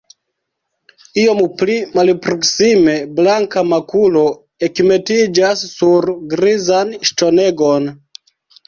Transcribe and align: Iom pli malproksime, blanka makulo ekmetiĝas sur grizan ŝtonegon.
Iom 1.23 1.41
pli 1.59 1.75
malproksime, 1.97 2.97
blanka 3.19 3.65
makulo 3.75 4.27
ekmetiĝas 4.71 5.67
sur 5.77 6.11
grizan 6.35 7.01
ŝtonegon. 7.13 7.93